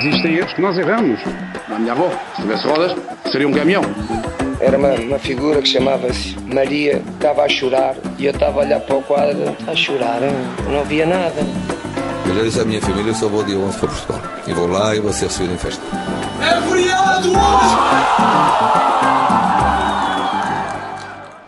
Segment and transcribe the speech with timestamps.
[0.00, 1.20] Existem erros que nós erramos.
[1.68, 2.94] A minha avó, se tivesse rodas,
[3.30, 3.82] seria um caminhão.
[4.60, 8.80] Era uma, uma figura que chamava-se Maria, estava a chorar e eu estava a olhar
[8.80, 10.20] para o quadro, a chorar,
[10.70, 11.42] não via nada.
[12.26, 14.22] Eu já disse à minha família, eu só vou dia 11 para Portugal.
[14.46, 15.82] E vou lá e vou ser recebido em festa.
[16.40, 17.74] É feriado hoje!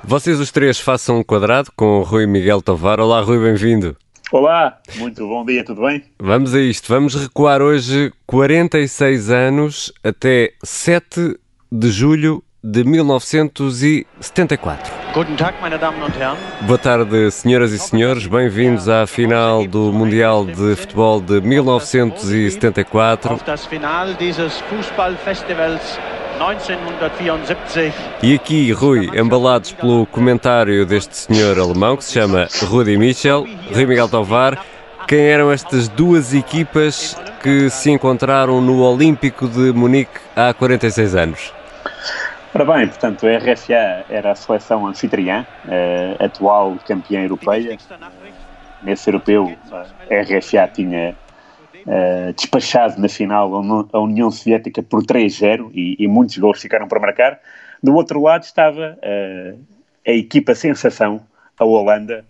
[0.04, 3.00] Vocês os três façam um quadrado com o Rui Miguel Tovar.
[3.00, 3.96] Olá, Rui, bem-vindo.
[4.32, 6.02] Olá, muito bom dia, tudo bem?
[6.18, 6.93] Vamos a isto.
[6.93, 11.39] Vamos recuar hoje 46 anos até 7
[11.71, 14.93] de julho de 1974.
[15.14, 16.36] Guten Tag, meine Damen und Herren.
[16.62, 18.26] Boa tarde, senhoras e senhores.
[18.26, 23.30] Bem-vindos à final do Mundial de Futebol de 1974.
[23.30, 26.15] Auf das Final dieses Fußballfestivals 1974.
[28.22, 33.86] E aqui, Rui, embalados pelo comentário deste senhor alemão que se chama Rudi Michel, Rui
[33.86, 34.62] Miguel Tovar,
[35.08, 41.55] quem eram estas duas equipas que se encontraram no Olímpico de Munique há 46 anos?
[42.55, 45.47] Ora bem, portanto, a RFA era a seleção anfitriã,
[46.20, 47.78] a atual campeã europeia.
[48.82, 51.14] Nesse europeu, a RFA tinha
[51.86, 53.52] uh, despachado na final
[53.92, 57.40] a União Soviética por 3-0 e, e, muitos gols ficaram para marcar.
[57.82, 59.58] Do outro lado estava uh,
[60.06, 61.20] a equipa sensação,
[61.58, 62.24] a Holanda,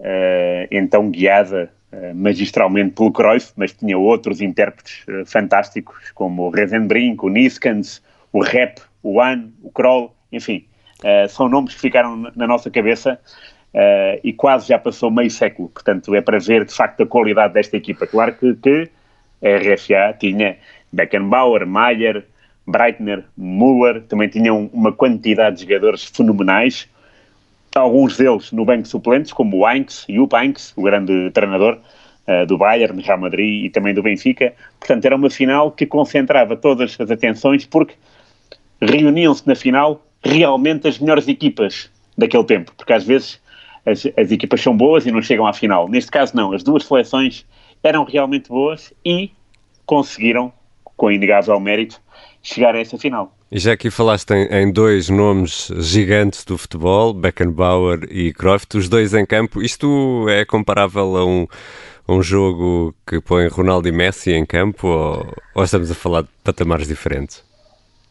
[0.00, 1.70] uh, então guiada
[2.14, 8.80] magistralmente pelo Cruyff, mas tinha outros intérpretes fantásticos, como o Rezenbrink, o Niskans, o Rep,
[9.02, 10.66] o An, o Kroll, enfim,
[11.30, 13.18] são nomes que ficaram na nossa cabeça
[13.76, 17.54] uh, e quase já passou meio século, portanto é para ver de facto a qualidade
[17.54, 18.06] desta equipa.
[18.06, 18.90] Claro que, que
[19.46, 20.56] a RFA tinha
[20.92, 22.24] Beckenbauer, Maier,
[22.66, 26.88] Breitner, Müller, também tinham uma quantidade de jogadores fenomenais,
[27.74, 31.78] alguns deles no banco de suplentes, como o Heinz, Jupp Heinz, o grande treinador,
[32.28, 34.52] Uh, do Bayern, Real Madrid e também do Benfica.
[34.80, 37.94] Portanto, era uma final que concentrava todas as atenções porque
[38.80, 43.40] reuniam-se na final realmente as melhores equipas daquele tempo, porque às vezes
[43.84, 45.88] as, as, equipas são boas e não chegam à final.
[45.88, 46.52] Neste caso, não.
[46.52, 47.46] As duas seleções
[47.86, 49.30] eram realmente boas e
[49.84, 50.52] conseguiram,
[50.96, 52.00] com inegável mérito,
[52.42, 53.32] chegar a essa final.
[53.50, 58.88] E já aqui falaste em, em, dois nomes gigantes do futebol, Beckenbauer e Cruyff, os
[58.88, 59.62] dois em campo.
[59.62, 61.46] Isto é comparável a um,
[62.08, 66.28] um jogo que põe Ronaldo e Messi em campo ou, ou estamos a falar de
[66.42, 67.44] patamares diferentes?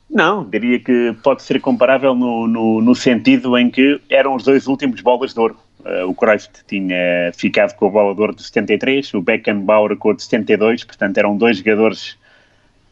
[0.09, 4.67] Não, diria que pode ser comparável no, no, no, sentido em que eram os dois
[4.67, 5.57] últimos bolas de ouro.
[5.85, 10.09] Uh, o Cruyff tinha ficado com a bola de ouro de 73, o Beckenbauer com
[10.09, 12.17] a de 72, portanto eram dois jogadores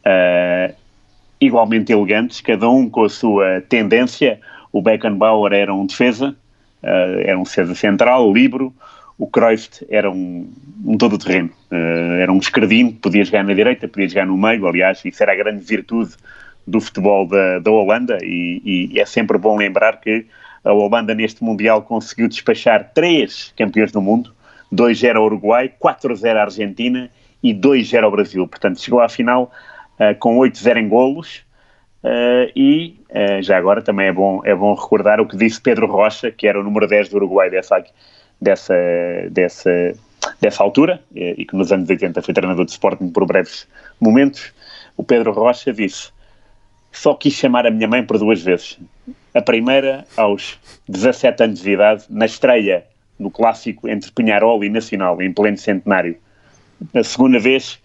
[0.06, 0.72] uh,
[1.40, 4.40] igualmente elegantes, cada um com a sua tendência.
[4.72, 6.36] O Beckenbauer era um defesa,
[6.82, 8.70] uh, era um defesa central, livre.
[9.18, 10.52] O Cruyff era um,
[10.84, 15.04] um todo-terreno, uh, era um escardinho, podia jogar na direita, podia jogar no meio, aliás,
[15.04, 16.14] isso era a grande virtude
[16.66, 20.26] do futebol da, da Holanda e, e, é sempre bom lembrar que
[20.64, 24.34] a Holanda neste Mundial conseguiu despachar três campeões do mundo,
[24.72, 27.10] 2-0 ao Uruguai, 4-0 à Argentina
[27.42, 28.48] e 2-0 ao Brasil.
[28.48, 29.52] Portanto, chegou à final
[30.00, 31.42] uh, com 8-0 em golos
[32.02, 35.86] uh, e uh, já agora também é bom, é bom recordar o que disse Pedro
[35.86, 37.84] Rocha, que era o número 10 do Uruguai dessa,
[38.40, 38.74] dessa,
[39.30, 39.94] dessa,
[40.40, 43.68] dessa altura e que nos anos 80 foi treinador de Sporting por breves
[44.00, 44.52] momentos.
[44.96, 46.14] O Pedro Rocha disse
[46.90, 48.78] só quis chamar a minha mãe por duas vezes.
[49.34, 50.58] A primeira, aos
[50.88, 52.84] 17 anos de idade, na estreia
[53.18, 56.16] no clássico entre Penharol e Nacional, em pleno centenário.
[56.94, 57.80] A segunda vez,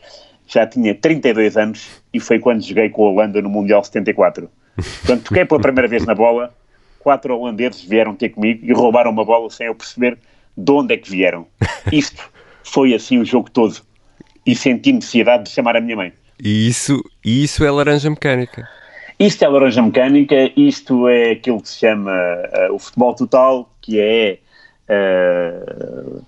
[0.47, 4.49] já tinha 32 anos e foi quando joguei com a Holanda no Mundial 74.
[5.05, 6.53] Quando toquei pela primeira vez na bola,
[6.99, 10.17] quatro holandeses vieram ter comigo e roubaram uma bola sem eu perceber
[10.55, 11.47] de onde é que vieram.
[11.91, 12.29] Isto
[12.63, 13.81] foi assim o jogo todo.
[14.45, 16.13] E senti necessidade de chamar a minha mãe.
[16.41, 18.67] E isso, isso é laranja mecânica.
[19.19, 22.09] Isto é laranja mecânica, isto é aquilo que se chama
[22.69, 24.37] uh, o futebol total, que é
[24.87, 26.23] uh,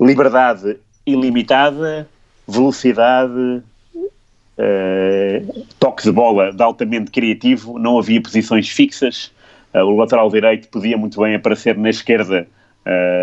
[0.00, 0.76] liberdade
[1.06, 2.08] ilimitada,
[2.48, 3.62] velocidade,
[3.94, 9.30] uh, toque de bola de altamente criativo, não havia posições fixas,
[9.72, 12.46] o lateral direito podia muito bem aparecer na esquerda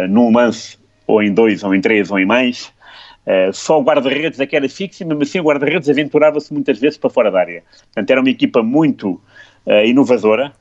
[0.09, 2.71] num lance, ou em dois, ou em três, ou em mais,
[3.25, 6.79] Uh, só o guarda-redes é que era fixo e mesmo assim o guarda-redes aventurava-se muitas
[6.79, 7.63] vezes para fora da área.
[7.85, 9.21] Portanto, era uma equipa muito
[9.65, 10.51] uh, inovadora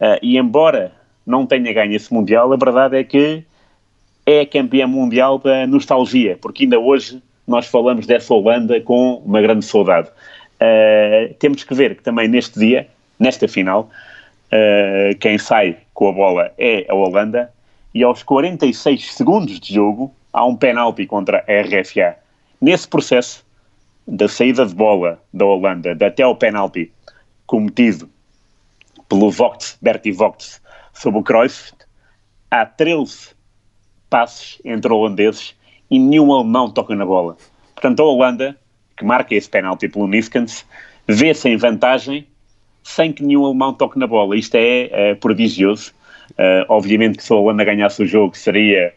[0.00, 0.92] uh, e embora
[1.26, 3.44] não tenha ganho esse Mundial, a verdade é que
[4.26, 9.64] é campeã mundial da nostalgia, porque ainda hoje nós falamos dessa Holanda com uma grande
[9.64, 10.08] saudade.
[11.38, 12.86] temos que ver que também neste dia,
[13.18, 13.90] nesta final,
[15.18, 17.50] quem sai com a bola é a Holanda
[17.94, 22.16] e aos 46 segundos de jogo há um penalti contra a RFA.
[22.60, 23.44] Nesse processo,
[24.06, 26.92] da saída de bola da Holanda até ao penalti
[27.46, 28.08] cometido
[29.08, 30.60] pelo Vogt, Bertie Vogt,
[30.92, 31.72] sobre o Cruyff,
[32.50, 33.30] há 13
[34.08, 35.54] passes entre holandeses
[35.90, 37.36] e nenhum alemão toca na bola.
[37.74, 38.56] Portanto, a Holanda,
[38.96, 40.66] que marca esse penalti pelo Niskens,
[41.06, 42.26] vê-se em vantagem
[42.82, 44.36] sem que nenhum alemão toque na bola.
[44.36, 45.92] Isto é, é prodigioso.
[46.32, 48.94] Uh, obviamente que se a Holanda ganhasse o jogo seria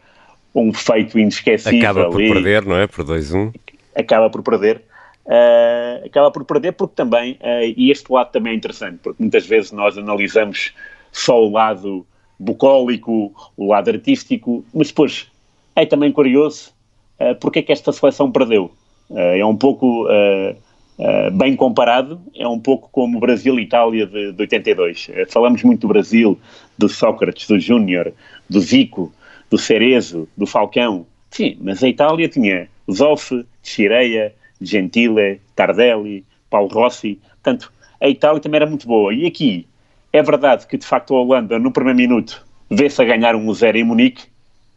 [0.54, 1.78] um feito inesquecível.
[1.78, 2.86] Acaba por e perder, não é?
[2.86, 3.54] Por 2-1.
[3.94, 4.82] Acaba por perder.
[5.26, 9.46] Uh, acaba por perder porque também, uh, e este lado também é interessante, porque muitas
[9.46, 10.74] vezes nós analisamos
[11.10, 12.06] só o lado
[12.38, 15.30] bucólico, o lado artístico, mas depois
[15.74, 16.72] é também curioso
[17.20, 18.70] uh, porque é que esta seleção perdeu.
[19.08, 24.32] Uh, é um pouco uh, bem comparado, é um pouco como Brasil e Itália de,
[24.32, 25.10] de 82.
[25.28, 26.38] falamos muito do Brasil,
[26.78, 28.12] do Sócrates, do Júnior,
[28.48, 29.12] do Zico,
[29.50, 31.06] do Cerezo, do Falcão.
[31.30, 37.18] Sim, mas a Itália tinha Zoff, Chireia, Gentile, Tardelli, Paulo Rossi.
[37.42, 39.12] Portanto, a Itália também era muito boa.
[39.12, 39.66] E aqui,
[40.12, 43.78] é verdade que de facto a Holanda, no primeiro minuto, vê-se a ganhar um 0
[43.78, 44.22] em Munique.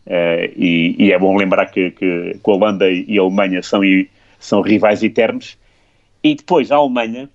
[0.06, 3.82] Uh, e, e, é bom lembrar que, que, que, a Holanda e a Alemanha são,
[4.40, 5.58] são rivais eternos.
[6.24, 7.30] E depois a Alemanha,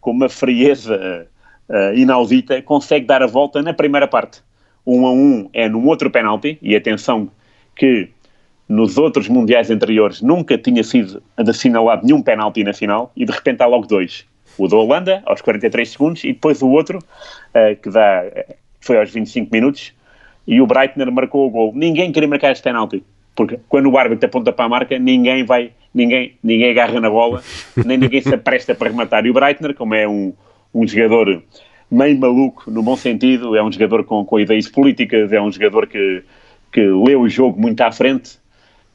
[0.00, 1.28] com uma frieza
[1.68, 4.42] uh, inaudita, consegue dar a volta na primeira parte.
[4.86, 7.30] Um a um é num outro penalti, e atenção
[7.74, 8.08] que
[8.68, 13.62] nos outros mundiais anteriores nunca tinha sido assinalado nenhum penalti na final e de repente
[13.62, 14.26] há logo dois.
[14.58, 18.24] O da Holanda, aos 43 segundos, e depois o outro, uh, que dá,
[18.80, 19.92] foi aos 25 minutos,
[20.46, 21.72] e o Breitner marcou o gol.
[21.74, 23.04] Ninguém queria marcar este penalti,
[23.34, 27.42] porque quando o árbitro aponta para a marca, ninguém vai, ninguém, ninguém agarra na bola,
[27.84, 29.26] nem ninguém se apresta para rematar.
[29.26, 30.32] E o Breitner, como é um,
[30.72, 31.42] um jogador
[31.96, 35.86] meio maluco, no bom sentido, é um jogador com, com ideias políticas, é um jogador
[35.86, 36.22] que,
[36.72, 38.38] que lê o jogo muito à frente,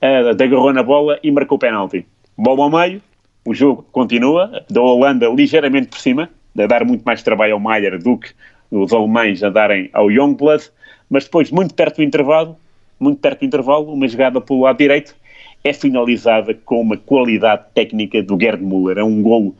[0.01, 2.05] uh, agarrou na bola e marcou o penalti.
[2.37, 3.01] Bola ao meio,
[3.45, 7.97] o jogo continua, da Holanda ligeiramente por cima, a dar muito mais trabalho ao Maier
[7.97, 8.29] do que
[8.69, 10.69] os alemães a darem ao Youngblood,
[11.09, 12.55] mas depois, muito perto do intervalo,
[12.99, 15.15] muito perto do intervalo, uma jogada pelo lado direito
[15.63, 18.97] é finalizada com uma qualidade técnica do Gerd Müller.
[18.97, 19.55] É um golo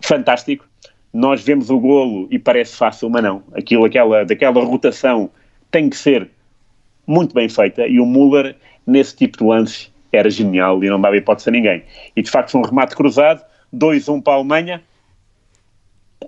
[0.00, 0.64] fantástico.
[1.12, 3.42] Nós vemos o golo e parece fácil, mas não.
[3.54, 5.30] Aquilo, aquela, daquela rotação
[5.70, 6.30] tem que ser
[7.06, 8.56] muito bem feita e o Müller,
[8.86, 11.82] nesse tipo de lance, era genial e não dava hipótese a ninguém.
[12.14, 13.42] E de facto foi um remate cruzado,
[13.74, 14.82] 2-1 para a Alemanha.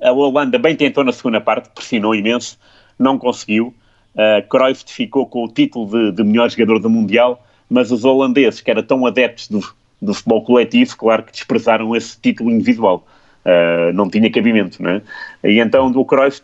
[0.02, 2.58] A Holanda bem tentou na segunda parte, pressionou imenso,
[2.98, 3.75] não conseguiu.
[4.14, 8.60] Uh, Cruyff ficou com o título de, de, melhor jogador do Mundial, mas os holandeses,
[8.60, 9.60] que eram tão adeptos do,
[10.00, 13.06] do futebol coletivo, claro que desprezaram esse título individual.
[13.44, 15.02] Uh, não tinha cabimento, né?
[15.43, 16.41] E então o Cruyff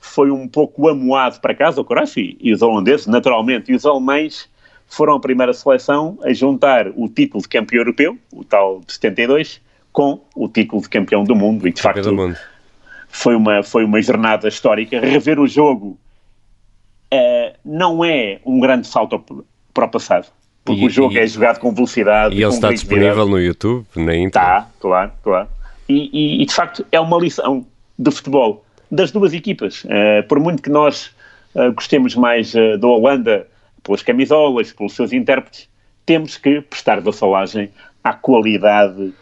[0.00, 3.84] foi um pouco amoado para casa, o Cruyff e, e os holandeses, naturalmente, e os
[3.84, 4.48] alemães
[4.86, 9.60] foram a primeira seleção a juntar o título de campeão europeu, o tal de 72,
[9.92, 11.68] com o título de campeão do mundo.
[11.68, 12.10] E de facto
[13.08, 15.00] foi uma, foi uma jornada histórica.
[15.00, 15.98] Rever o jogo
[17.12, 20.26] uh, não é um grande salto para o passado.
[20.64, 22.34] Porque e, o jogo e, é jogado com velocidade.
[22.34, 24.26] E ele está disponível no YouTube, na internet.
[24.26, 25.48] Está, claro, claro.
[25.88, 27.66] E, e, de facto é uma lição
[27.98, 29.84] de futebol das duas equipas.
[29.84, 31.10] Uh, por muito que nós
[31.54, 33.46] uh, gostemos mais da Holanda
[33.82, 35.68] pelas camisolas, pelos seus intérpretes,
[36.04, 37.70] temos que prestar vassalagem
[38.04, 39.12] à qualidade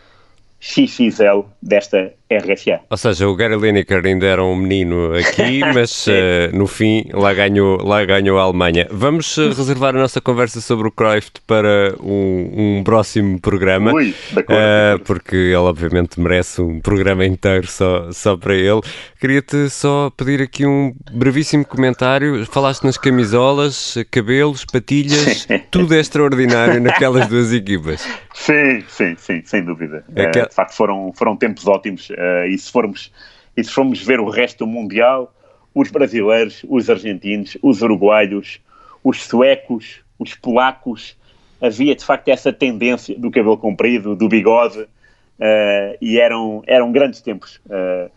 [0.61, 2.81] XXL desta RFA.
[2.91, 7.33] Ou seja, o Gary Lineker ainda era um menino aqui, mas uh, no fim lá
[7.33, 8.89] ganhou, lá ganhou a Alemanha.
[8.91, 14.11] Vamos uh, reservar a nossa conversa sobre o Cruyff para um, um próximo programa, Ui,
[14.11, 18.81] uh, porque ele obviamente merece um programa inteiro só, só para ele.
[19.21, 22.45] Queria-te só pedir aqui um brevíssimo comentário.
[22.47, 28.07] Falaste nas camisolas, cabelos, patilhas, tudo é extraordinário naquelas duas equipas.
[28.35, 30.05] Sim, sim, sim, sem dúvida.
[30.15, 30.43] Que...
[30.43, 33.13] de facto foram, foram tempos ótimos Uh, e, se formos,
[33.57, 35.33] e se formos ver o resto do Mundial,
[35.75, 38.61] os brasileiros, os argentinos, os uruguaios,
[39.05, 41.17] os suecos, os polacos,
[41.61, 47.21] havia de facto essa tendência do cabelo comprido, do bigode, uh, e eram, eram grandes
[47.21, 47.61] tempos.
[47.67, 48.11] Uh,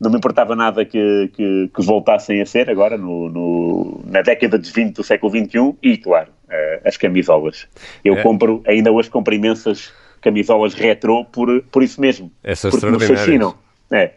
[0.00, 4.58] não me importava nada que, que, que voltassem a ser agora, no, no, na década
[4.58, 7.68] de 20 do século XXI, e claro, uh, as camisolas.
[8.04, 8.22] Eu é.
[8.22, 9.92] compro, ainda hoje compro imensas
[10.22, 12.32] camisolas retrô por, por isso mesmo.
[12.42, 13.54] Essas porque me fascinam.
[13.90, 14.12] É.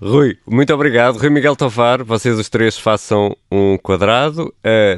[0.00, 1.18] Rui, muito obrigado.
[1.18, 4.52] Rui Miguel Tovar, vocês os três façam um quadrado.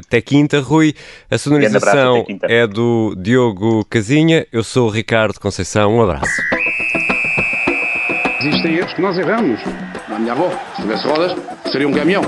[0.05, 0.93] Até quinta, Rui.
[1.29, 4.45] A sonorização é do Diogo Casinha.
[4.51, 5.95] Eu sou o Ricardo Conceição.
[5.95, 6.41] Um abraço.
[8.41, 9.59] Existem erros que nós erramos.
[10.07, 11.35] A minha avó, se tivesse rodas,
[11.71, 12.23] seria um caminhão.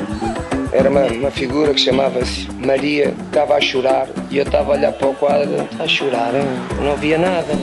[0.71, 4.93] Era uma, uma figura que chamava-se Maria, estava a chorar e eu estava a olhar
[4.93, 6.31] para o quadro, a chorar,
[6.81, 7.53] não havia nada.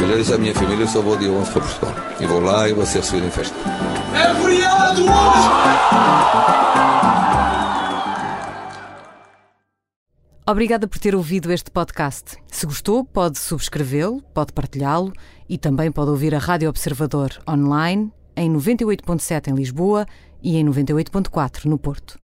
[0.00, 1.94] Eu disse à minha família, eu só vou dia 11 para Portugal.
[2.18, 3.54] E vou lá e vou ser recebido em festa.
[4.14, 5.72] É feriado hoje!
[10.48, 12.36] Obrigada por ter ouvido este podcast.
[12.48, 15.12] Se gostou, pode subscrevê-lo, pode partilhá-lo
[15.48, 20.06] e também pode ouvir a Rádio Observador online em 98.7 em Lisboa
[20.42, 22.18] e em 98.4 no Porto.